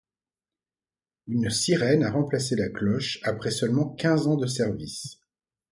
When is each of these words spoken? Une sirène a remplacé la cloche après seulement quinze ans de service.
Une 1.27 1.51
sirène 1.51 2.03
a 2.03 2.09
remplacé 2.09 2.55
la 2.55 2.69
cloche 2.69 3.19
après 3.21 3.51
seulement 3.51 3.87
quinze 3.93 4.25
ans 4.25 4.35
de 4.35 4.47
service. 4.47 5.19